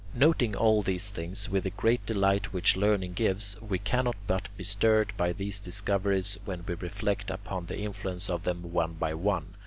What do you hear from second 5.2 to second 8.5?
these discoveries when we reflect upon the influence of